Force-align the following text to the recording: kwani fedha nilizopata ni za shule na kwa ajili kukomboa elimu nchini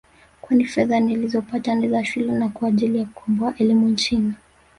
kwani 0.41 0.65
fedha 0.65 0.99
nilizopata 0.99 1.75
ni 1.75 1.89
za 1.89 2.05
shule 2.05 2.31
na 2.31 2.49
kwa 2.49 2.67
ajili 2.67 3.05
kukomboa 3.05 3.55
elimu 3.57 3.89
nchini 3.89 4.33